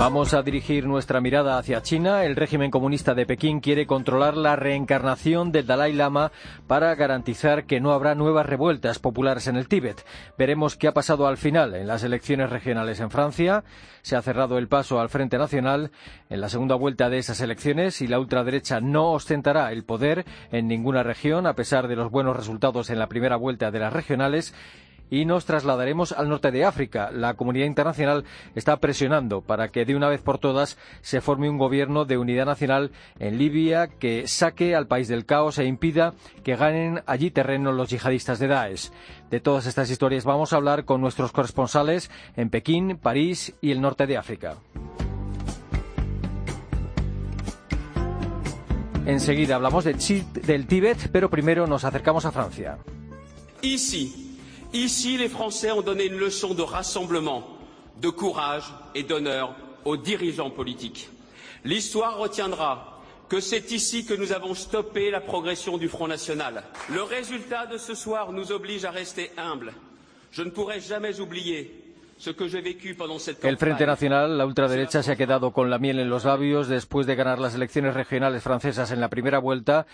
[0.00, 2.24] Vamos a dirigir nuestra mirada hacia China.
[2.24, 6.32] El régimen comunista de Pekín quiere controlar la reencarnación del Dalai Lama
[6.66, 10.02] para garantizar que no habrá nuevas revueltas populares en el Tíbet.
[10.38, 13.62] Veremos qué ha pasado al final en las elecciones regionales en Francia.
[14.00, 15.90] Se ha cerrado el paso al Frente Nacional
[16.30, 20.66] en la segunda vuelta de esas elecciones y la ultraderecha no ostentará el poder en
[20.66, 24.54] ninguna región a pesar de los buenos resultados en la primera vuelta de las regionales
[25.10, 27.10] y nos trasladaremos al norte de África.
[27.12, 28.24] La comunidad internacional
[28.54, 32.46] está presionando para que de una vez por todas se forme un gobierno de unidad
[32.46, 37.72] nacional en Libia que saque al país del caos e impida que ganen allí terreno
[37.72, 38.90] los yihadistas de Daesh.
[39.30, 43.80] De todas estas historias vamos a hablar con nuestros corresponsales en Pekín, París y el
[43.80, 44.56] norte de África.
[49.06, 49.94] Enseguida hablamos de,
[50.46, 52.78] del Tíbet, pero primero nos acercamos a Francia.
[53.62, 54.29] Ici,
[54.72, 57.44] Ici, les Français ont donné une leçon de rassemblement,
[58.00, 59.54] de courage et d'honneur
[59.84, 61.08] aux dirigeants politiques.
[61.64, 66.62] L'histoire retiendra que c'est ici que nous avons stoppé la progression du Front National.
[66.92, 69.72] Le résultat de ce soir nous oblige à rester humbles.
[70.32, 71.72] Je ne pourrai jamais oublier
[72.18, 73.50] ce que j'ai vécu pendant cette campagne.
[73.52, 77.06] El Frente Nacional, la ultraderecha, se ha quedado con la miel en los labios después
[77.06, 79.86] de ganar las elecciones regionales francesas en la primera vuelta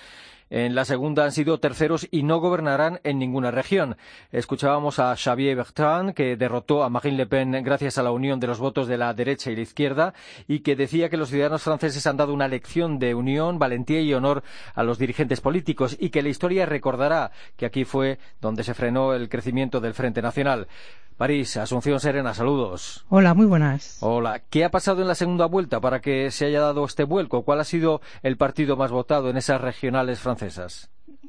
[0.49, 3.97] en la segunda han sido terceros y no gobernarán en ninguna región.
[4.31, 8.47] Escuchábamos a Xavier Bertrand, que derrotó a Marine Le Pen gracias a la unión de
[8.47, 10.15] los votos de la derecha y la izquierda,
[10.47, 14.15] y que decía que los ciudadanos franceses han dado una lección de unión, valentía y
[14.15, 18.75] honor a los dirigentes políticos, y que la historia recordará que aquí fue donde se
[18.75, 20.69] frenó el crecimiento del Frente Nacional.
[21.17, 23.07] París, Asunción Serena, saludos.
[23.09, 23.97] Hola, muy buenas.
[24.01, 24.43] Hola.
[24.51, 27.43] ¿Qué ha pasado en la segunda vuelta para que se haya dado este vuelco?
[27.43, 30.36] ¿Cuál ha sido el partido más votado en esas regionales francesas?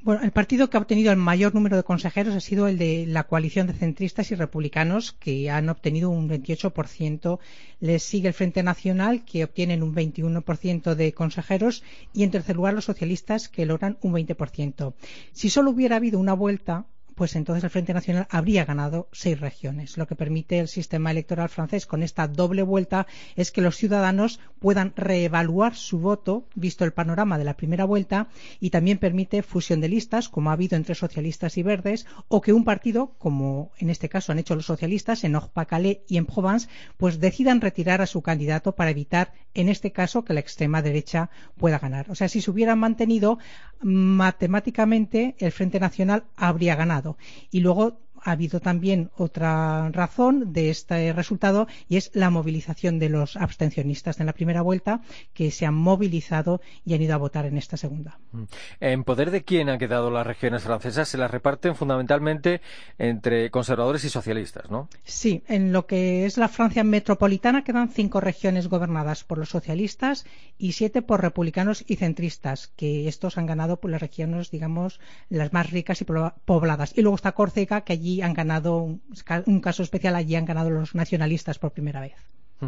[0.04, 3.06] Bueno, el partido que ha obtenido el mayor número de consejeros ha sido el de
[3.08, 7.40] la coalición de centristas y republicanos, que han obtenido un 28%.
[7.80, 12.74] Les sigue el Frente Nacional, que obtienen un 21% de consejeros, y en tercer lugar
[12.74, 14.94] los socialistas, que logran un 20%.
[15.34, 16.86] Si solo hubiera habido una vuelta,
[17.18, 19.98] pues entonces el Frente Nacional habría ganado seis regiones.
[19.98, 24.40] Lo que permite el sistema electoral francés con esta doble vuelta es que los ciudadanos
[24.60, 28.28] puedan reevaluar su voto, visto el panorama de la primera vuelta,
[28.60, 32.54] y también permite fusión de listas, como ha habido entre socialistas y verdes, o que
[32.54, 36.68] un partido, como en este caso han hecho los socialistas en Nord-Pas-Calais y en Provence,
[36.98, 41.32] pues decidan retirar a su candidato para evitar, en este caso, que la extrema derecha
[41.58, 42.12] pueda ganar.
[42.12, 43.40] O sea, si se hubieran mantenido,
[43.82, 47.07] matemáticamente el Frente Nacional habría ganado
[47.52, 53.10] y luego ha habido también otra razón de este resultado y es la movilización de
[53.10, 55.02] los abstencionistas en la primera vuelta
[55.34, 58.20] que se han movilizado y han ido a votar en esta segunda.
[58.32, 58.44] Mm.
[58.80, 61.10] ¿En poder de quién han quedado las regiones francesas?
[61.10, 62.62] Se las reparten fundamentalmente
[62.98, 64.90] entre conservadores y socialistas, ¿no?
[65.04, 70.26] Sí, en lo que es la Francia metropolitana quedan cinco regiones gobernadas por los socialistas
[70.58, 75.54] y siete por republicanos y centristas, que estos han ganado por las regiones, digamos, las
[75.54, 76.94] más ricas y pobladas.
[76.96, 79.00] Y luego está Córcega, que allí han ganado,
[79.46, 82.16] un caso especial, allí han ganado los nacionalistas por primera vez.
[82.60, 82.68] Eh,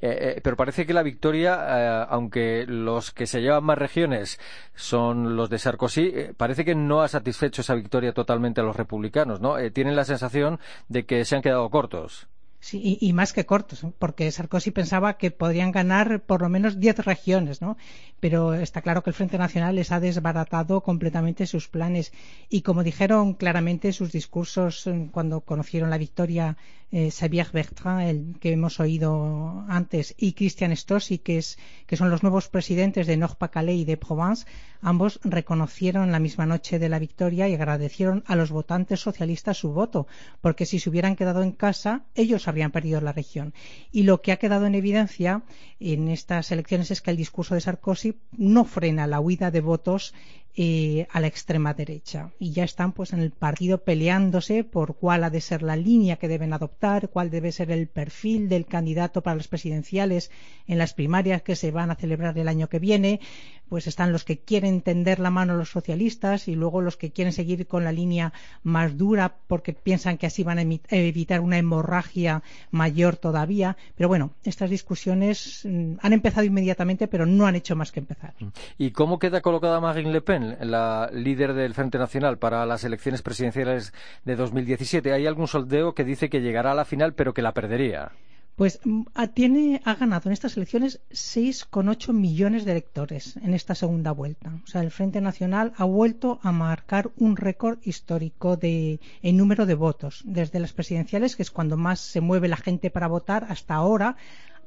[0.00, 4.40] eh, pero parece que la victoria, eh, aunque los que se llevan más regiones
[4.74, 9.40] son los de Sarkozy, parece que no ha satisfecho esa victoria totalmente a los republicanos,
[9.40, 9.56] ¿no?
[9.72, 10.58] tienen la sensación
[10.88, 12.28] de que se han quedado cortos.
[12.66, 16.98] Sí, y, más que cortos, porque Sarkozy pensaba que podrían ganar por lo menos diez
[16.98, 17.76] regiones, ¿no?
[18.18, 22.12] Pero está claro que el Frente Nacional les ha desbaratado completamente sus planes.
[22.48, 26.56] Y como dijeron claramente sus discursos eh, cuando conocieron la victoria
[26.90, 32.10] eh, Xavier Bertrand, el que hemos oído antes, y Christian Strossi, que, es, que son
[32.10, 34.46] los nuevos presidentes de Nord-Pas-Calais y de Provence,
[34.80, 39.72] ambos reconocieron la misma noche de la victoria y agradecieron a los votantes socialistas su
[39.72, 40.06] voto,
[40.40, 43.54] porque si se hubieran quedado en casa, ellos habrían perdido la región.
[43.92, 45.42] Y lo que ha quedado en evidencia
[45.80, 50.14] en estas elecciones es que el discurso de Sarkozy no frena la huida de votos
[50.58, 52.30] eh, a la extrema derecha.
[52.38, 56.16] Y ya están pues en el partido peleándose por cuál ha de ser la línea
[56.16, 60.30] que deben adoptar, cuál debe ser el perfil del candidato para las presidenciales
[60.66, 63.20] en las primarias que se van a celebrar el año que viene.
[63.68, 67.10] Pues están los que quieren tender la mano a los socialistas y luego los que
[67.10, 68.32] quieren seguir con la línea
[68.62, 73.76] más dura porque piensan que así van a evitar una hemorragia mayor todavía.
[73.96, 78.34] Pero bueno, estas discusiones mm, han empezado inmediatamente, pero no han hecho más que empezar.
[78.78, 80.45] ¿Y cómo queda colocada Marine Le Pen?
[80.60, 83.92] La líder del Frente Nacional para las elecciones presidenciales
[84.24, 85.12] de 2017.
[85.12, 88.12] Hay algún soldeo que dice que llegará a la final, pero que la perdería.
[88.56, 89.02] Pues mm,
[89.34, 94.60] tiene, ha ganado en estas elecciones 6,8 millones de electores en esta segunda vuelta.
[94.64, 99.66] O sea, el Frente Nacional ha vuelto a marcar un récord histórico de, en número
[99.66, 100.22] de votos.
[100.24, 104.16] Desde las presidenciales, que es cuando más se mueve la gente para votar, hasta ahora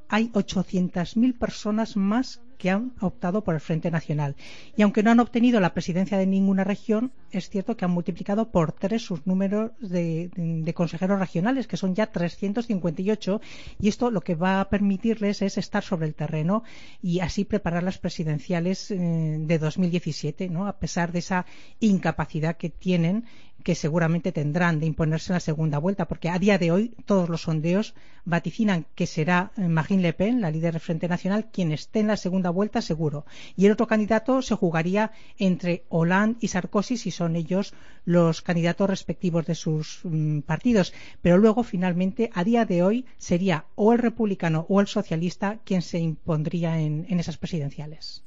[0.10, 4.36] hay 800.000 personas más que han optado por el Frente Nacional.
[4.76, 8.52] Y aunque no han obtenido la presidencia de ninguna región, es cierto que han multiplicado
[8.52, 13.40] por tres sus números de, consejeros regionales, que son ya 358,
[13.80, 16.64] y esto lo que va a permitirles es estar sobre el terreno
[17.02, 18.98] y así preparar las presidenciales eh,
[19.40, 20.68] de 2017, ¿no?
[20.68, 21.46] a pesar de esa
[21.80, 23.24] incapacidad que tienen
[23.64, 27.30] que seguramente tendrán de imponerse en la segunda vuelta, porque a día de hoy todos
[27.30, 27.94] los sondeos
[28.26, 32.08] vaticinan que será eh, Marine Le Pen, la líder del Frente Nacional, quien esté en
[32.08, 33.26] la segunda vuelta seguro.
[33.56, 37.74] Y el otro candidato se jugaría entre Hollande y Sarkozy si son ellos
[38.06, 40.94] los candidatos respectivos de sus mm, partidos.
[41.22, 45.82] Pero luego, finalmente, a día de hoy sería o el republicano o el socialista quien
[45.82, 48.24] se impondría en, esas presidenciales.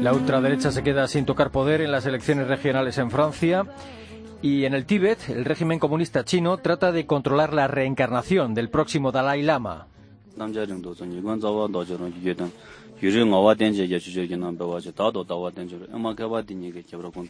[0.00, 3.64] La ultraderecha se queda sin tocar poder en las elecciones regionales en Francia.
[4.42, 9.12] Y en el Tíbet, el régimen comunista chino trata de controlar la reencarnación del próximo
[9.12, 9.86] Dalai Lama.
[13.00, 15.76] yuri ngawa tenje ya chuje gi nam ba wa je ta do ta wa tenje
[15.96, 17.28] ma ga wa din ye ge kyabra kun.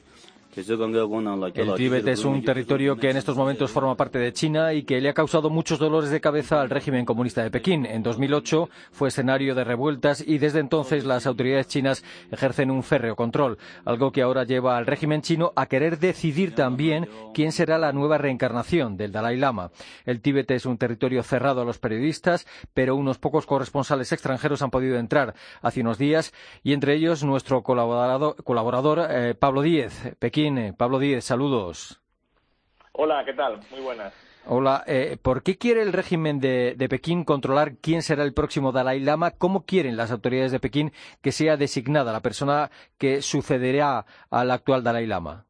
[1.54, 5.00] El Tíbet es un territorio que en estos momentos forma parte de China y que
[5.00, 7.84] le ha causado muchos dolores de cabeza al régimen comunista de Pekín.
[7.86, 13.16] En 2008 fue escenario de revueltas y desde entonces las autoridades chinas ejercen un férreo
[13.16, 17.92] control, algo que ahora lleva al régimen chino a querer decidir también quién será la
[17.92, 19.72] nueva reencarnación del Dalai Lama.
[20.04, 24.70] El Tíbet es un territorio cerrado a los periodistas, pero unos pocos corresponsales extranjeros han
[24.70, 30.43] podido entrar hace unos días y entre ellos nuestro colaborador, eh, Pablo Díez, Pekín
[30.76, 32.02] Pablo Díez, saludos.
[32.92, 33.60] Hola, ¿qué tal?
[33.70, 34.12] Muy buenas.
[34.46, 39.00] Hola, eh, ¿por qué quiere el régimen de, Pekín controlar quién será el próximo Dalai
[39.00, 39.30] Lama?
[39.30, 40.92] ¿Cómo quieren las autoridades de Pekín
[41.22, 45.46] que sea designada la persona que sucederá al actual Dalai Lama?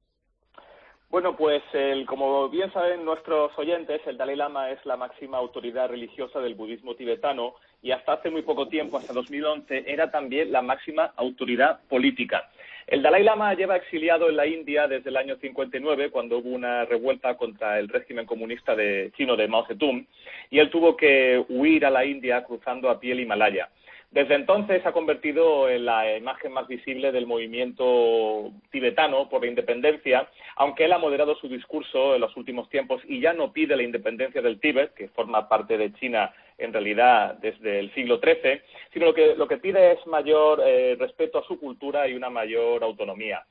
[1.14, 1.62] Bueno, pues
[2.06, 6.96] como bien saben nuestros oyentes, el Dalai Lama es la máxima autoridad religiosa del budismo
[6.96, 12.50] tibetano y hasta hace muy poco tiempo, hasta 2011, era también la máxima autoridad política.
[12.88, 16.84] El Dalai Lama lleva exiliado en la India desde el año 59, cuando hubo una
[16.84, 20.04] revuelta contra el régimen comunista de, chino de Mao Zedong,
[20.50, 23.68] y él tuvo que huir a la India cruzando a pie el Himalaya.
[24.14, 29.48] Desde entonces se ha convertido en la imagen más visible del movimiento tibetano por la
[29.48, 33.74] independencia, aunque él ha moderado su discurso en los últimos tiempos y ya no pide
[33.74, 38.60] la independencia del Tíbet, que forma parte de China en realidad desde el siglo XIII,
[38.92, 42.30] sino lo que, lo que pide es mayor eh, respeto a su cultura y una
[42.30, 43.44] mayor autonomía.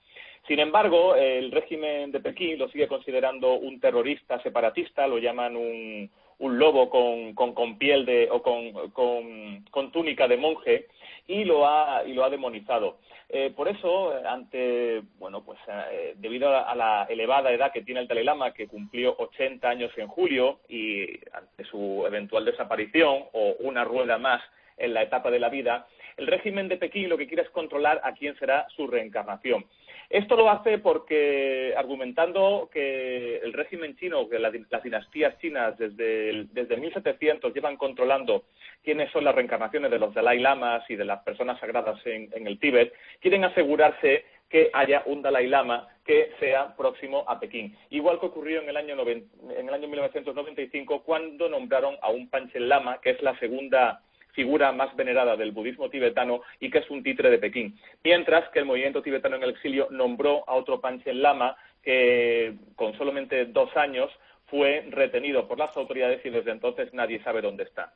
[0.48, 6.10] Sin embargo, el régimen de Pekín lo sigue considerando un terrorista separatista, lo llaman un,
[6.44, 10.88] un lobo con, con, piel de, o con, con, túnica de monje
[11.26, 12.98] y lo ha, y lo ha demonizado.
[13.30, 18.08] Eh, por eso, ante, bueno, pues eh, debido a la, elevada edad que tiene el
[18.10, 23.86] Dalai Lama, que cumplió 80 años en julio, y ante su eventual desaparición o una
[23.86, 24.42] rueda más
[24.76, 28.02] en la etapa de la vida, el régimen de Pekín lo que quiere es controlar
[28.04, 29.66] a quién será su reencarnación.
[30.10, 36.78] Esto lo hace porque, argumentando que el régimen chino, que las dinastías chinas desde, desde
[36.78, 38.44] 1700 llevan controlando
[38.84, 42.60] quiénes son las reencarnaciones de los Dalai Lamas y de las personas sagradas en, el
[42.60, 47.76] Tíbet, quieren asegurarse que haya un Dalai Lama que sea próximo a Pekín.
[47.90, 52.70] Igual que ocurrió en el año, en el año 1995 cuando nombraron a un Panchen
[52.70, 54.02] Lama, que es la segunda
[54.34, 57.80] figura más venerada del budismo tibetano y que es un titre de Pekín.
[58.04, 62.98] Mientras que el movimiento tibetano en el exilio nombró a otro Panchen Lama que con
[62.98, 64.10] solamente dos años
[64.48, 67.94] fue retenido por las autoridades y desde entonces nadie sabe dónde está.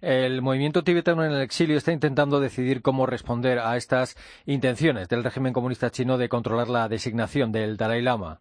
[0.00, 4.16] El movimiento tibetano en el exilio está intentando decidir cómo responder a estas
[4.46, 8.40] intenciones del régimen comunista chino de controlar la designación del Dalai Lama.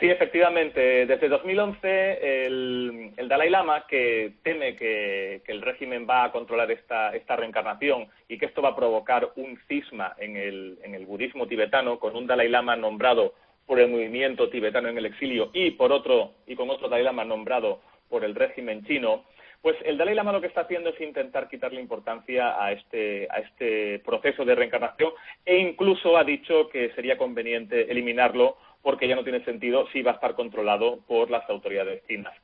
[0.00, 1.06] Sí, efectivamente.
[1.06, 7.14] Desde 2011, el, el Dalai Lama, que teme que, el régimen va a controlar esta,
[7.14, 11.46] esta, reencarnación y que esto va a provocar un cisma en el, en el budismo
[11.46, 13.34] tibetano, con un Dalai Lama nombrado
[13.66, 17.24] por el movimiento tibetano en el exilio y por otro y con otro Dalai Lama
[17.24, 19.24] nombrado por el régimen chino,
[19.62, 23.38] pues el Dalai Lama lo que está haciendo es intentar quitarle importancia a este, a
[23.38, 25.12] este proceso de reencarnación
[25.46, 30.12] e incluso ha dicho que sería conveniente eliminarlo porque ya no tiene sentido si va
[30.12, 32.34] a estar controlado por las autoridades chinas.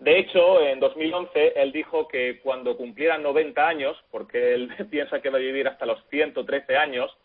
[0.00, 5.30] De hecho, en 2011 él dijo que cuando cumpliera 90 años, porque él piensa que
[5.30, 7.16] va a vivir hasta los 113 años,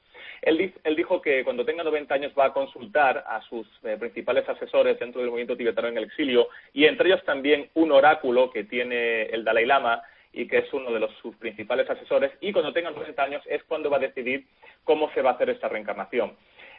[0.42, 5.00] él, dijo que cuando tenga 90 años va a consultar a sus eh, principales asesores
[5.00, 9.24] dentro del movimiento tibetano en el exilio y entre ellos también un oráculo que tiene
[9.24, 13.24] el Dalai Lama y que es uno de sus principales asesores y cuando tenga 90
[13.24, 14.46] años es cuando va a decidir
[14.84, 16.36] cómo se va a hacer esta reencarnación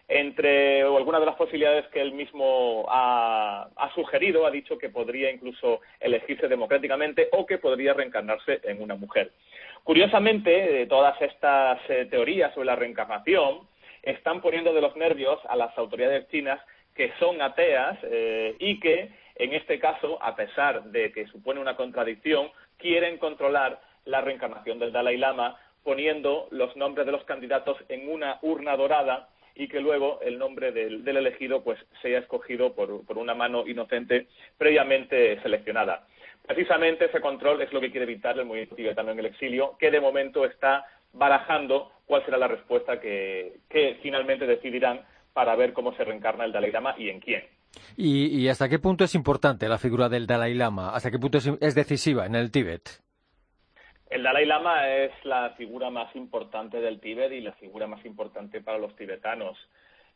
[0.09, 5.81] entre algunas de las posibilidades que él mismo ha, sugerido, ha dicho que podría incluso
[6.00, 9.33] elegirse democráticamente o que podría reencarnarse en una mujer.
[9.85, 13.69] Curiosamente, todas estas eh, teorías sobre la reencarnación
[14.03, 16.61] están poniendo de los nervios a las autoridades chinas
[16.95, 21.77] que son ateas eh, y que, en este caso, a pesar de que supone una
[21.77, 28.11] contradicción, quieren controlar la reencarnación del Dalai Lama poniendo los nombres de los candidatos en
[28.11, 33.35] una urna dorada y que luego el nombre del, elegido pues sea escogido por, una
[33.35, 36.07] mano inocente previamente seleccionada.
[36.47, 39.91] Precisamente ese control es lo que quiere evitar el movimiento tibetano en el exilio, que
[39.91, 43.59] de momento está barajando cuál será la respuesta que,
[44.00, 45.00] finalmente decidirán
[45.33, 47.43] para ver cómo se reencarna el Dalai Lama y en quién.
[47.97, 50.95] ¿Y, y hasta qué punto es importante la figura del Dalai Lama?
[50.95, 53.08] ¿Hasta qué punto es decisiva en el Tíbet?
[54.11, 58.62] El Dalai Lama es la figura más importante del Tíbet y la figura más importante
[58.62, 59.59] para los tibetanos,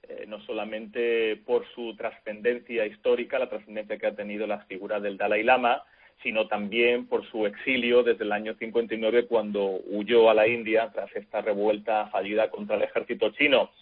[0.02, 5.18] eh, no solamente por su trascendencia histórica, la trascendencia que ha tenido la figura del
[5.18, 5.82] Dalai Lama,
[6.22, 11.14] sino también por su exilio desde el año 59 cuando huyó a la India tras
[11.14, 13.72] esta revuelta fallida contra el ejército chino.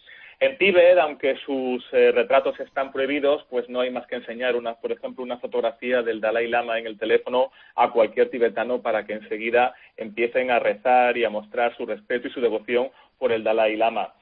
[0.41, 4.73] En Tíbet, aunque sus eh, retratos están prohibidos, pues no hay más que enseñar, una,
[4.73, 9.13] por ejemplo, una fotografía del Dalai Lama en el teléfono a cualquier tibetano para que
[9.13, 13.75] enseguida empiecen a rezar y a mostrar su respeto y su devoción por el Dalai
[13.77, 14.15] Lama.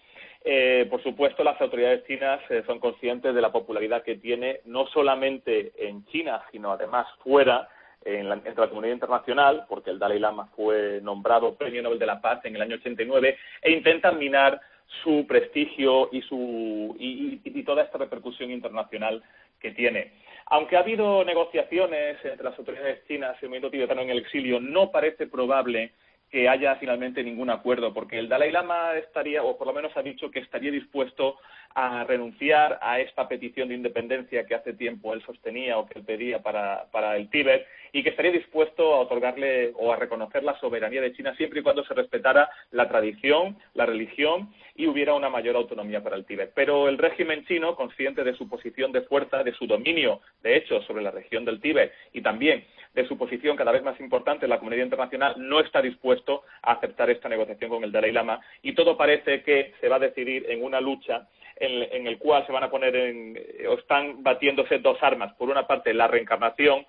[0.43, 4.87] Eh, por supuesto, las autoridades chinas eh, son conscientes de la popularidad que tiene no
[4.87, 7.69] solamente en China, sino además fuera,
[8.03, 12.05] en la, entre la comunidad internacional, porque el Dalai Lama fue nombrado Premio Nobel de
[12.05, 14.59] la Paz en el año 89, e intentan minar
[15.03, 19.23] su prestigio y, su, y, toda esta repercusión internacional
[19.59, 20.13] que tiene.
[20.47, 24.59] Aunque ha habido negociaciones entre las autoridades chinas y el movimiento tibetano en el exilio,
[24.59, 25.91] no parece probable
[26.31, 30.03] que haya finalmente ningún acuerdo, porque el Dalai Lama estaría, o por lo menos ha
[30.03, 31.37] dicho que estaría dispuesto
[31.75, 36.05] a renunciar a esta petición de independencia que hace tiempo él sostenía o que él
[36.05, 40.59] pedía para, para el Tíbet y que estaría dispuesto a otorgarle o a reconocer la
[40.59, 45.29] soberanía de China siempre y cuando se respetara la tradición, la religión y hubiera una
[45.29, 46.53] mayor autonomía para el Tíbet.
[46.55, 50.81] Pero el régimen chino, consciente de su posición de fuerza, de su dominio, de hecho,
[50.83, 54.51] sobre la región del Tíbet y también de su posición cada vez más importante en
[54.51, 58.71] la comunidad internacional, no está dispuesto a aceptar esta negociación con el Dalai Lama y
[58.71, 62.53] todo parece que se va a decidir en una lucha en, en el cual se
[62.53, 65.33] van a poner en, o están batiéndose dos armas.
[65.33, 66.85] Por una parte, la reencarnación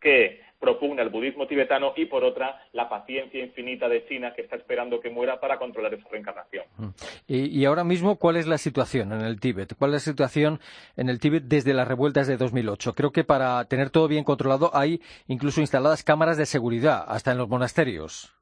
[0.00, 4.54] que propugna el budismo tibetano y por otra la paciencia infinita de China que está
[4.54, 6.64] esperando que muera para controlar esa reencarnación.
[6.78, 6.88] Mm.
[7.26, 9.74] Y, ahora mismo, ¿cuál es la situación en el Tíbet?
[9.76, 10.60] ¿Cuál es la situación
[10.96, 12.94] en el Tíbet desde las revueltas de 2008?
[12.94, 17.38] Creo que para tener todo bien controlado hay incluso instaladas cámaras de seguridad hasta en
[17.38, 18.32] los monasterios.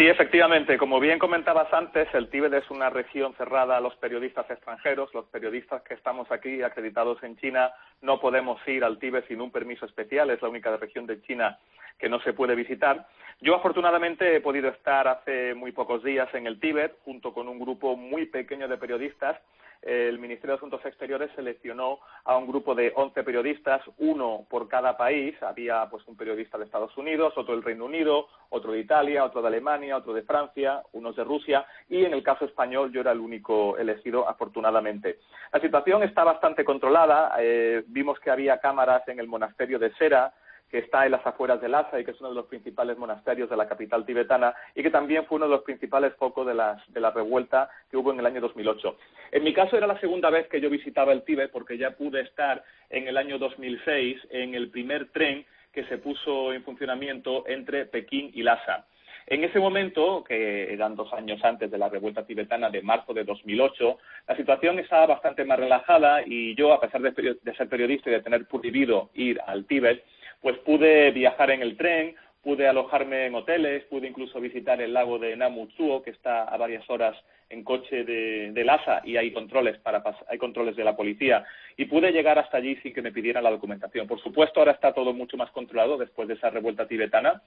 [0.00, 0.78] Sí, efectivamente.
[0.78, 5.12] Como bien comentabas antes, el Tíbet es una región cerrada a los periodistas extranjeros.
[5.12, 9.50] Los periodistas que estamos aquí acreditados en China no podemos ir al Tíbet sin un
[9.50, 10.30] permiso especial.
[10.30, 11.58] Es la única región de China
[11.98, 13.08] que no se puede visitar.
[13.42, 17.58] Yo afortunadamente he podido estar hace muy pocos días en el Tíbet junto con un
[17.58, 19.36] grupo muy pequeño de periodistas
[19.82, 24.96] el Ministerio de Asuntos Exteriores seleccionó a un grupo de 11 periodistas, uno por cada
[24.96, 25.34] país.
[25.42, 29.40] Había pues un periodista de Estados Unidos, otro del Reino Unido, otro de Italia, otro
[29.40, 33.12] de Alemania, otro de Francia, unos de Rusia y en el caso español yo era
[33.12, 35.18] el único elegido afortunadamente.
[35.52, 37.34] La situación está bastante controlada.
[37.38, 40.32] Eh, vimos que había cámaras en el monasterio de Sera
[40.70, 43.50] que está en las afueras de Lhasa y que es uno de los principales monasterios
[43.50, 47.00] de la capital tibetana y que también fue uno de los principales focos de, de
[47.00, 48.96] la revuelta que hubo en el año 2008.
[49.32, 52.20] En mi caso era la segunda vez que yo visitaba el Tíbet porque ya pude
[52.20, 57.86] estar en el año 2006 en el primer tren que se puso en funcionamiento entre
[57.86, 58.86] Pekín y Lhasa.
[59.26, 63.22] En ese momento, que eran dos años antes de la revuelta tibetana de marzo de
[63.22, 68.10] 2008, la situación estaba bastante más relajada y yo, a pesar de, de ser periodista
[68.10, 70.02] y de tener prohibido ir al Tíbet,
[70.40, 75.18] pues pude viajar en el tren, pude alojarme en hoteles, pude incluso visitar el lago
[75.18, 77.16] de Namutsuo, que está a varias horas
[77.50, 81.44] en coche de, de Lhasa y hay controles para hay controles de la policía.
[81.76, 84.06] Y pude llegar hasta allí sin que me pidieran la documentación.
[84.06, 87.42] Por supuesto, ahora está todo mucho más controlado después de esa revuelta tibetana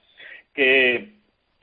[0.52, 1.14] que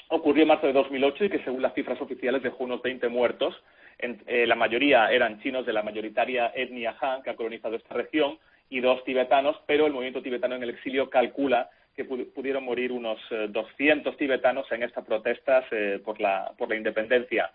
[0.10, 3.56] ocurrió en marzo de 2008 y que según las cifras oficiales dejó unos 20 muertos.
[4.00, 8.40] Eh, la mayoría eran chinos de la mayoritaria etnia Han que ha colonizado esta región
[8.72, 13.20] y dos tibetanos, pero el movimiento tibetano en el exilio calcula que pudieron morir unos
[13.50, 15.66] 200 tibetanos en estas protestas
[16.06, 17.52] por, la, por la independencia.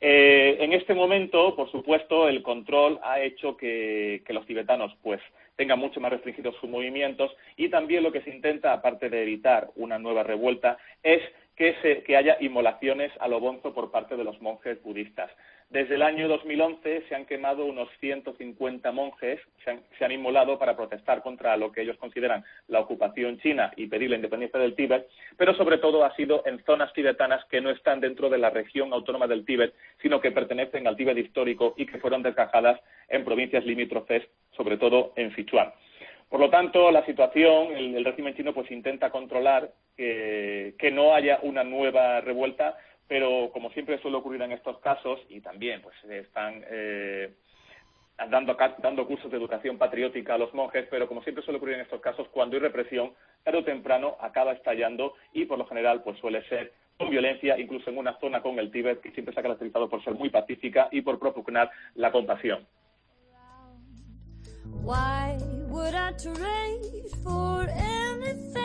[0.00, 5.20] en este momento, por supuesto, el control ha hecho que, que los tibetanos pues
[5.56, 9.68] tengan mucho más restringidos sus movimientos y también lo que se intenta, aparte de evitar
[9.76, 11.22] una nueva revuelta, es
[11.56, 15.30] que, se, haya inmolaciones a lo por parte de los monjes budistas.
[15.70, 20.76] Desde el año 2011 se han quemado unos 150 monjes, se han, se inmolado para
[20.76, 25.08] protestar contra lo que ellos consideran la ocupación china y pedir la independencia del Tíbet,
[25.36, 28.92] pero sobre todo ha sido en zonas tibetanas que no están dentro de la región
[28.92, 33.64] autónoma del Tíbet, sino que pertenecen al Tíbet histórico y que fueron desgajadas en provincias
[33.64, 34.22] limítrofes,
[34.56, 35.72] sobre todo en Sichuan.
[36.28, 41.64] Por lo tanto, la situación, el, régimen chino pues intenta controlar que, no haya una
[41.64, 42.76] nueva revuelta,
[43.06, 47.34] pero como siempre suele ocurrir en estos casos, y también pues están eh,
[48.30, 51.82] dando, dando cursos de educación patriótica a los monjes, pero como siempre suele ocurrir en
[51.82, 53.12] estos casos, cuando hay represión,
[53.42, 57.90] tarde o temprano acaba estallando y por lo general pues suele ser con violencia, incluso
[57.90, 60.88] en una zona con el Tíbet, que siempre se ha caracterizado por ser muy pacífica
[60.92, 62.66] y por propugnar la compasión.
[65.74, 68.63] Would I trade for anything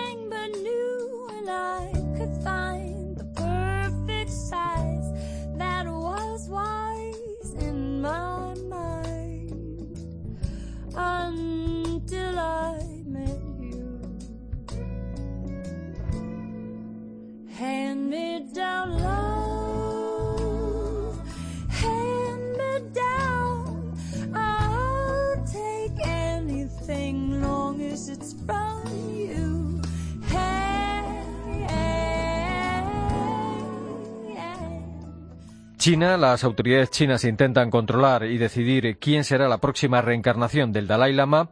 [35.80, 41.14] China, las autoridades chinas intentan controlar y decidir quién será la próxima reencarnación del Dalai
[41.14, 41.52] Lama.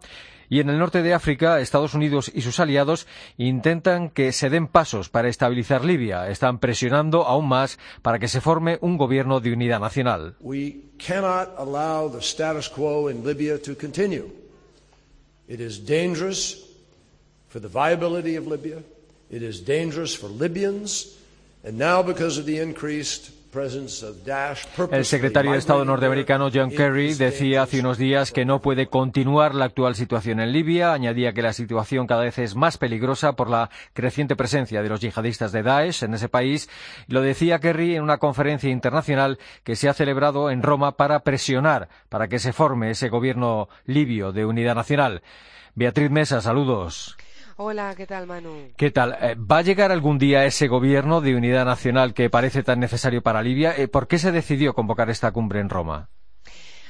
[0.50, 3.08] Y en el norte de África, Estados Unidos y sus aliados
[3.38, 6.30] intentan que se den pasos para estabilizar Libia.
[6.30, 10.36] Están presionando aún más para que se forme un gobierno de unidad nacional.
[15.50, 16.66] It is dangerous
[17.48, 18.80] for the viability of Libya.
[19.32, 21.18] It is dangerous for Libyans.
[21.64, 23.37] And now, because of the increased
[24.92, 29.56] el secretario de Estado norteamericano John Kerry decía hace unos días que no puede continuar
[29.56, 30.94] la actual situación en Libia.
[30.94, 35.02] Añadía que la situación cada vez es más peligrosa por la creciente presencia de los
[35.02, 36.70] yihadistas de Daesh en ese país.
[37.08, 41.90] Lo decía Kerry en una conferencia internacional que se ha celebrado en Roma para presionar
[42.10, 45.22] para que se forme ese gobierno libio de unidad nacional.
[45.76, 47.18] Beatriz Mesa, saludos.
[47.60, 48.72] Hola, ¿qué tal, Manu?
[48.78, 49.18] ¿Qué tal?
[49.20, 53.24] Eh, ¿Va a llegar algún día ese gobierno de unidad nacional que parece tan necesario
[53.24, 53.76] para Libia?
[53.76, 56.12] Eh, ¿Por qué se decidió convocar esta cumbre en Roma?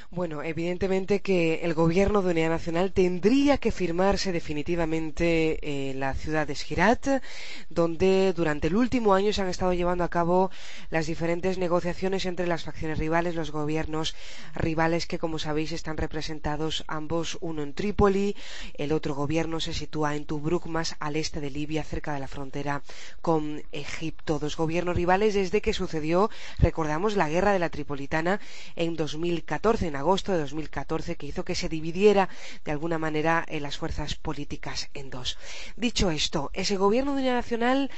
[0.09, 6.47] Bueno, evidentemente que el gobierno de unidad nacional tendría que firmarse definitivamente en la ciudad
[6.47, 7.21] de Esquirat,
[7.69, 10.49] donde durante el último año se han estado llevando a cabo
[10.89, 14.15] las diferentes negociaciones entre las facciones rivales, los gobiernos
[14.55, 18.37] rivales que, como sabéis, están representados ambos, uno en Trípoli,
[18.75, 22.29] el otro gobierno se sitúa en Tobruk, más al este de Libia, cerca de la
[22.29, 22.81] frontera
[23.21, 24.39] con Egipto.
[24.39, 28.39] Dos gobiernos rivales desde que sucedió, recordamos, la guerra de la Tripolitana
[28.77, 32.29] en 2014, agosto de 2014 que hizo que se dividiera
[32.63, 35.37] de alguna manera en las fuerzas políticas en dos.
[35.75, 37.91] Dicho esto, ese gobierno de unidad nacional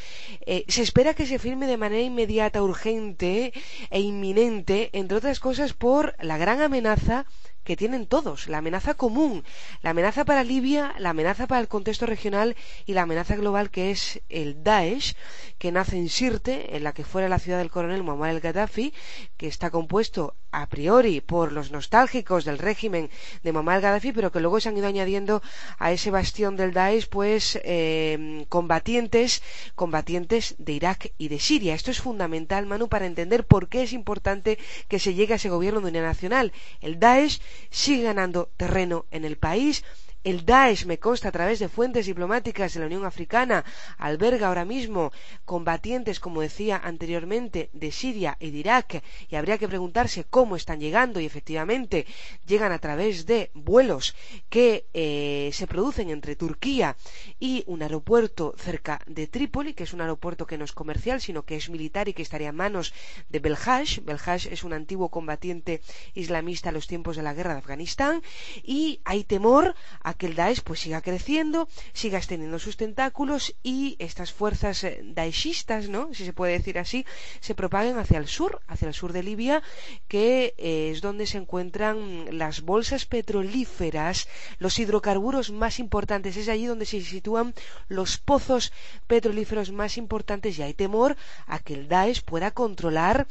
[0.46, 3.54] eh, se espera que se firme de manera inmediata, urgente
[3.90, 7.26] e inminente, entre otras cosas por la gran amenaza
[7.70, 9.44] que tienen todos, la amenaza común,
[9.84, 12.56] la amenaza para Libia, la amenaza para el contexto regional
[12.88, 15.16] y la amenaza global que es el Daesh,
[15.60, 18.92] que nace en Sirte, en la que fuera la ciudad del coronel Muammar el Gaddafi,
[19.38, 23.12] que está compuesto a priori por los nostálgicos del régimen
[23.44, 25.44] de Muammar el Gaddafi, pero que luego se han ido añadiendo
[25.78, 29.44] a ese bastión del Daesh, pues eh, combatientes,
[29.76, 31.76] combatientes de Irak y de Siria.
[31.76, 35.50] Esto es fundamental, Manu, para entender por qué es importante que se llegue a ese
[35.50, 36.52] gobierno de unidad nacional.
[36.82, 39.84] El Daesh sigue ganando terreno en el país
[40.24, 43.64] el Daesh, me consta a través de fuentes diplomáticas de la Unión Africana,
[43.98, 45.12] alberga ahora mismo
[45.46, 50.80] combatientes, como decía anteriormente, de Siria y de Irak, y habría que preguntarse cómo están
[50.80, 52.06] llegando, y efectivamente
[52.46, 54.16] llegan a través de vuelos
[54.50, 56.98] que eh, se producen entre Turquía
[57.40, 61.44] y un aeropuerto cerca de Trípoli, que es un aeropuerto que no es comercial, sino
[61.44, 62.94] que es militar y que estaría en manos
[63.30, 64.00] de Belhash.
[64.02, 65.82] Belhash es un antiguo combatiente
[66.14, 68.22] islamista a los tiempos de la guerra de Afganistán,
[68.64, 69.76] y hay temor
[70.14, 75.90] que el Daesh pues siga creciendo, siga extendiendo sus tentáculos y estas fuerzas eh, daeshistas,
[75.90, 76.14] ¿no?
[76.14, 77.06] Si se puede decir así,
[77.40, 79.62] se propaguen hacia el sur, hacia el sur de Libia,
[80.08, 84.28] que eh, es donde se encuentran las bolsas petrolíferas,
[84.60, 87.54] los hidrocarburos más importantes, es allí donde se sitúan
[87.88, 88.72] los pozos
[89.08, 91.16] petrolíferos más importantes y hay temor
[91.48, 93.28] a que el Daesh pueda controlar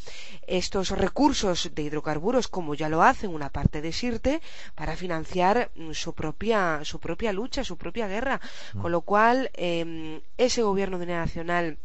[0.47, 4.41] estos recursos de hidrocarburos como ya lo hace en una parte de Sirte
[4.75, 8.41] para financiar mm, su propia, su propia lucha, su propia guerra.
[8.75, 8.81] Mm.
[8.81, 11.79] Con lo cual, em, ese gobierno de nacional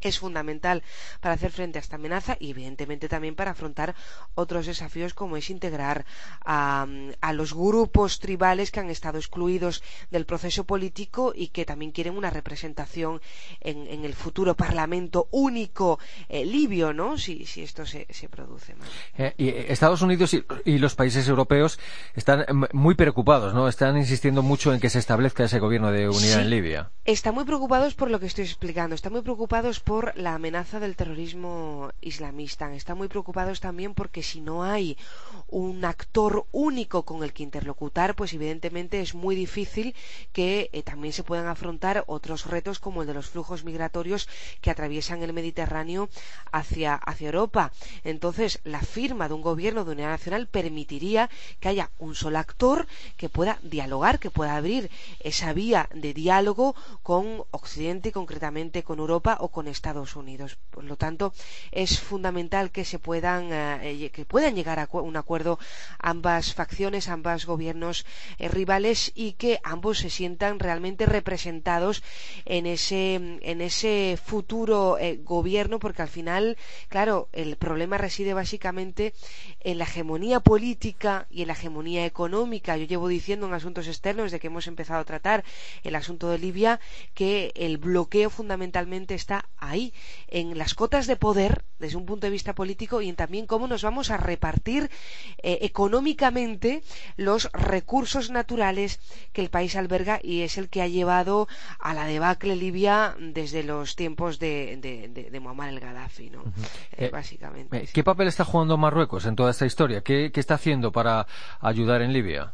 [0.00, 0.82] es fundamental
[1.20, 3.94] para hacer frente a esta amenaza y evidentemente también para afrontar
[4.34, 6.04] otros desafíos como es integrar
[6.44, 6.86] a,
[7.32, 12.30] los grupos tribales que han estado excluidos del proceso político y que también quieren una
[12.30, 13.20] representación
[13.60, 17.18] en, el futuro parlamento único eh, libio, ¿no?
[17.18, 18.74] Si, esto se, produce.
[19.16, 20.34] Eh, y eh, Estados Unidos
[20.64, 21.78] y, los países europeos
[22.14, 23.68] están muy preocupados, ¿no?
[23.68, 26.90] Están insistiendo mucho en que se establezca ese gobierno de unidad en Libia.
[27.04, 28.94] Están muy preocupados por lo que estoy explicando.
[28.94, 32.72] Están muy preocupados por la amenaza del terrorismo islamista.
[32.72, 34.96] Están muy preocupados también porque si no hay
[35.48, 39.96] un actor único con el que interlocutar, pues evidentemente es muy difícil
[40.32, 44.28] que eh, también se puedan afrontar otros retos como el de los flujos migratorios
[44.60, 46.08] que atraviesan el Mediterráneo
[46.52, 47.72] hacia, hacia Europa.
[48.04, 52.86] Entonces, la firma de un gobierno de unidad nacional permitiría que haya un solo actor
[53.16, 59.36] que pueda dialogar, que pueda abrir esa vía de diálogo con Occidente, concretamente con Europa
[59.40, 59.79] o con Estados
[60.16, 60.58] Unidos.
[60.70, 61.32] Por lo tanto,
[61.72, 65.58] es fundamental que se puedan, eh, que puedan llegar a un acuerdo
[65.98, 68.04] ambas facciones, ambos gobiernos
[68.38, 72.02] eh, rivales y que ambos se sientan realmente representados
[72.44, 76.56] en ese, en ese futuro eh, gobierno, porque al final,
[76.88, 79.14] claro, el problema reside básicamente
[79.60, 82.76] en la hegemonía política y en la hegemonía económica.
[82.76, 85.44] Yo llevo diciendo en asuntos externos, desde que hemos empezado a tratar
[85.82, 86.80] el asunto de Libia,
[87.14, 89.92] que el bloqueo fundamentalmente está ahí,
[90.28, 93.66] en las cotas de poder desde un punto de vista político y en también cómo
[93.66, 94.90] nos vamos a repartir
[95.42, 96.82] eh, económicamente
[97.16, 99.00] los recursos naturales
[99.32, 103.62] que el país alberga y es el que ha llevado a la debacle libia desde
[103.62, 104.76] los tiempos de,
[105.30, 106.42] de, Muammar el Gaddafi, ¿no?
[106.92, 107.88] Eh, eh, básicamente.
[107.92, 110.02] ¿Qué papel está jugando Marruecos en toda esta historia?
[110.02, 111.26] ¿Qué, qué está haciendo para
[111.60, 112.52] ayudar en Libia?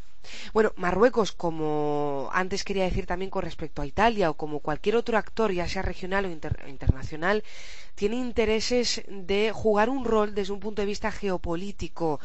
[0.52, 5.18] Bueno, Marruecos, como antes quería decir también con respecto a Italia o como cualquier otro
[5.18, 7.44] actor, ya sea regional o internacional,
[7.96, 12.20] tiene intereses de jugar un rol desde un punto de vista geopolítico,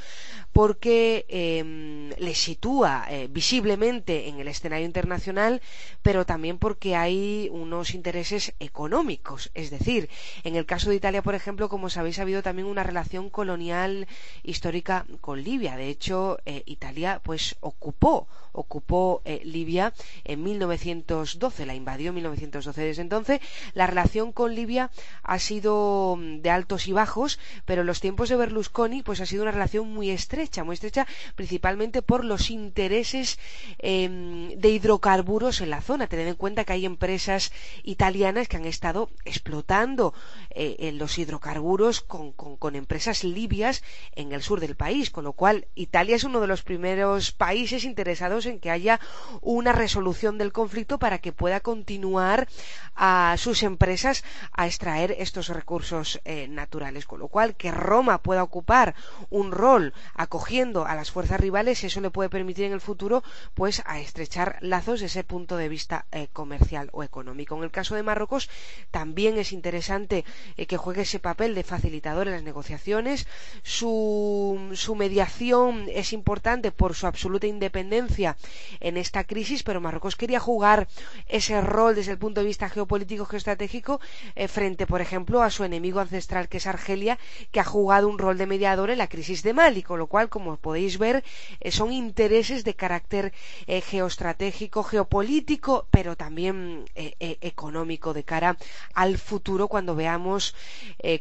[0.51, 5.61] porque em, le sitúa eh, visiblemente en el escenario internacional,
[6.01, 9.49] pero también porque hay unos intereses económicos.
[9.53, 10.09] Es decir,
[10.43, 14.07] en el caso de Italia, por ejemplo, como sabéis, ha habido también una relación colonial
[14.43, 15.77] histórica con Libia.
[15.77, 19.93] De hecho, eh, Italia pues ocupó ocupó eh, Libia
[20.25, 22.81] en 1912, la invadió en 1912.
[22.81, 23.39] Desde entonces,
[23.73, 24.91] la relación con Libia
[25.23, 29.25] ha sido mm, de altos y bajos, pero en los tiempos de Berlusconi, pues ha
[29.25, 33.39] sido una relación muy estrecha, muy estrecha, principalmente por los intereses
[33.79, 36.07] em, de hidrocarburos en la zona.
[36.07, 37.51] Tened en cuenta que hay empresas
[37.83, 40.13] italianas que han estado explotando
[40.49, 43.83] eh, los hidrocarburos con, con empresas libias
[44.15, 47.83] en el sur del país, con lo cual Italia es uno de los primeros países
[47.83, 48.99] interesados en que haya
[49.41, 52.47] una resolución del conflicto para que pueda continuar
[52.95, 57.05] a sus empresas a extraer estos recursos eh, naturales.
[57.05, 58.95] Con lo cual, que Roma pueda ocupar
[59.29, 63.81] un rol acogiendo a las fuerzas rivales, eso le puede permitir en el futuro pues
[63.85, 67.55] a estrechar lazos desde ese punto de vista eh, comercial o económico.
[67.55, 68.49] En el caso de Marruecos
[68.91, 70.25] también es interesante
[70.57, 73.27] eh, que juegue ese papel de facilitador en las negociaciones.
[73.63, 78.37] Su, su mediación es importante por su absoluta independencia
[78.79, 80.87] en esta crisis, pero Marruecos quería jugar
[81.27, 83.99] ese rol desde el punto de vista geopolítico geoestratégico
[84.47, 87.17] frente, por ejemplo, a su enemigo ancestral que es Argelia,
[87.51, 90.29] que ha jugado un rol de mediador en la crisis de Mali, con lo cual,
[90.29, 91.23] como podéis ver,
[91.59, 93.33] eh, son intereses de carácter
[93.67, 98.57] eh, geoestratégico, geopolítico, pero también económico de cara
[98.93, 100.55] al futuro cuando veamos,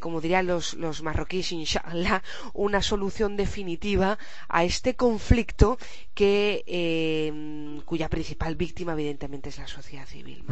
[0.01, 5.79] como dirían los, los marroquíes, inshallah, una solución definitiva a este conflicto
[6.15, 10.45] que cuya principal víctima evidentemente es la sociedad civil.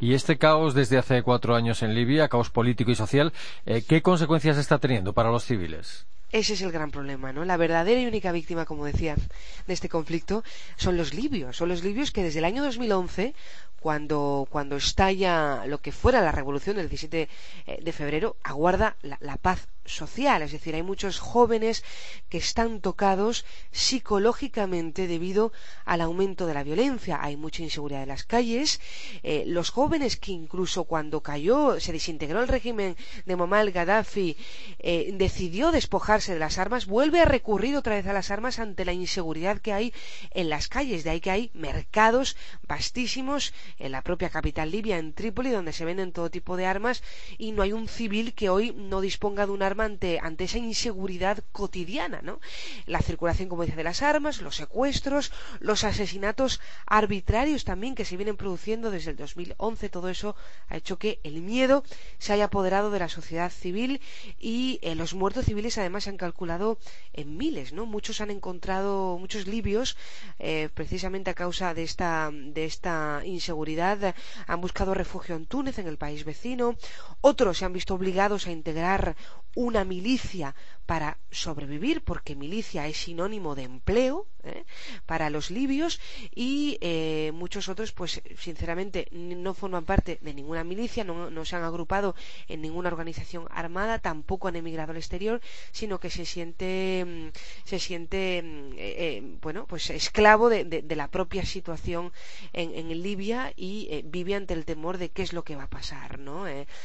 [0.00, 4.02] Y este caos desde hace cuatro años en Libia, caos político y social, eh, ¿qué
[4.02, 6.06] consecuencias está teniendo para los civiles?
[6.32, 7.44] Ese es el gran problema, ¿no?
[7.44, 9.16] La verdadera y única víctima, como decía,
[9.66, 10.42] de este conflicto
[10.76, 11.58] son los libios.
[11.58, 13.34] Son los libios que desde el año 2011,
[13.78, 17.28] cuando, cuando estalla lo que fuera la revolución del 17
[17.66, 21.84] eh, de febrero, aguarda la, paz social, es decir, hay muchos jóvenes
[22.28, 25.52] que están tocados psicológicamente debido
[25.84, 28.80] al aumento de la violencia, hay mucha inseguridad en las calles,
[29.22, 34.36] eh, los jóvenes que incluso cuando cayó, se desintegró el régimen de Muammar Gaddafi,
[34.78, 38.84] eh, decidió despojarse de las armas, vuelve a recurrir otra vez a las armas ante
[38.84, 39.94] la inseguridad que hay
[40.30, 45.12] en las calles, de ahí que hay mercados vastísimos en la propia capital libia, en
[45.12, 47.02] Trípoli, donde se venden todo tipo de armas
[47.38, 52.20] y no hay un civil que hoy no disponga de un ante, esa inseguridad cotidiana,
[52.22, 52.40] ¿no?
[52.86, 58.16] La circulación, como dice, de las armas, los secuestros, los asesinatos arbitrarios también que se
[58.16, 60.36] vienen produciendo desde el 2011, todo eso
[60.68, 61.84] ha hecho que el miedo
[62.18, 64.00] se haya apoderado de la sociedad civil
[64.38, 66.78] y eh, los muertos civiles además se han calculado
[67.12, 67.72] en miles.
[67.72, 69.96] Muchos han encontrado, muchos libios,
[70.38, 74.14] eh, precisamente a causa de esta, de esta inseguridad,
[74.46, 76.76] han buscado refugio en Túnez, en el país vecino,
[77.20, 79.16] otros se han visto obligados a integrar
[79.62, 80.54] una milicia
[80.86, 84.64] para sobrevivir, porque milicia es sinónimo de empleo ¿eh?
[85.06, 86.00] para los libios
[86.34, 91.64] y eh, muchos otros, pues sinceramente, no forman parte de ninguna milicia, no, se han
[91.64, 92.14] agrupado
[92.48, 95.40] en ninguna organización armada, tampoco han emigrado al exterior,
[95.72, 97.28] sino que se siente, mm,
[97.64, 102.12] se siente, mm, eh, bueno, pues esclavo de, la propia situación
[102.52, 105.70] en, en Libia y vive ante el temor de qué es lo que va a
[105.70, 106.44] pasar, ¿no?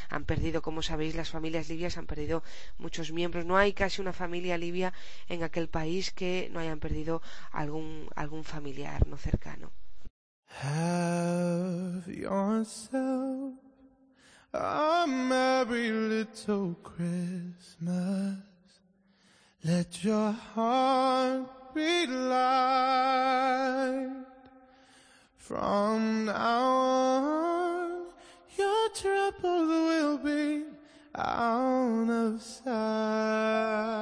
[0.09, 2.43] han perdido, como sabéis, las familias libias han perdido
[2.77, 3.45] muchos miembros.
[3.45, 4.93] No hay casi una familia libia
[5.27, 7.21] en aquel país que no hayan perdido
[7.57, 9.71] algún, algún familiar no cercano.
[10.61, 13.53] Have yourself
[14.53, 18.37] a merry little Christmas.
[19.63, 23.45] Let your heart be light.
[25.35, 28.05] From now on,
[28.57, 30.65] your troubles will be
[31.15, 33.97] out of sight.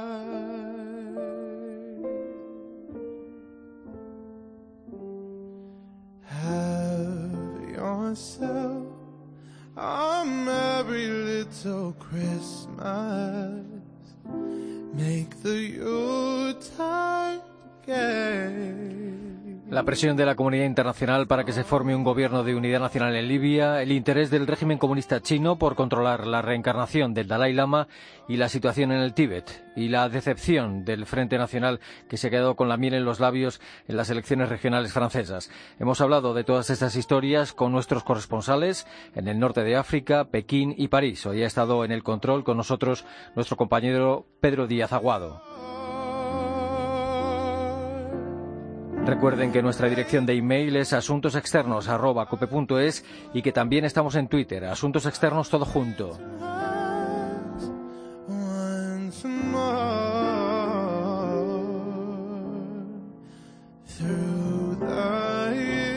[8.16, 8.88] Yourself
[9.76, 13.66] a merry little Christmas.
[14.94, 17.42] Make the Yuletide
[17.86, 19.05] gay.
[19.76, 23.14] La presión de la comunidad internacional para que se forme un gobierno de unidad nacional
[23.14, 27.90] en Libia, el interés del régimen comunista chino por controlar la reencarnación del Dalai Lama
[28.30, 32.30] y la situación en el Tíbet, y la decepción del Frente Nacional que se ha
[32.30, 33.60] quedado con la miel en los labios
[33.90, 35.52] en las elecciones regionales francesas.
[35.78, 40.74] Hemos hablado de todas estas historias con nuestros corresponsales en el norte de África, Pekín
[40.78, 41.26] y París.
[41.26, 43.04] Hoy ha estado en el control con nosotros
[43.36, 45.55] nuestro compañero Pedro Díaz Aguado.
[49.06, 55.06] Recuerden que nuestra dirección de email es asuntosexternos.cope.es y que también estamos en Twitter, Asuntos
[55.06, 56.18] Externos Todo Junto.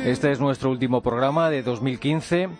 [0.04, 2.50] Este es nuestro último programa de 2015.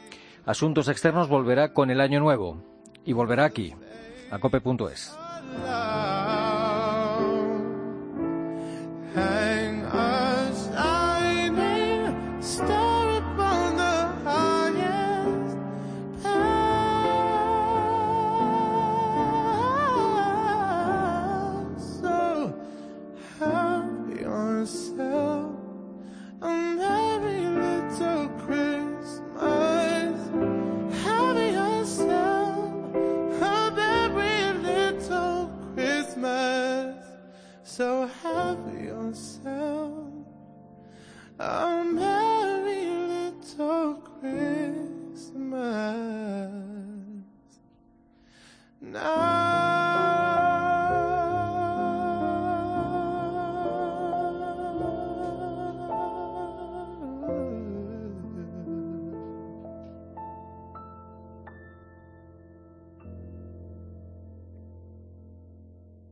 [0.46, 2.62] Asuntos Externos volverá con el año nuevo
[3.04, 3.74] y volverá aquí,
[4.30, 5.14] a cope.es.